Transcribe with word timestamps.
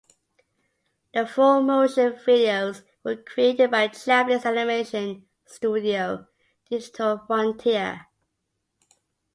The 1.13 1.27
full-motion 1.27 2.13
videos 2.13 2.81
were 3.03 3.17
created 3.17 3.69
by 3.69 3.89
Japanese 3.89 4.47
animation 4.47 5.27
studio 5.45 6.25
Digital 6.71 7.19
Frontier. 7.27 8.07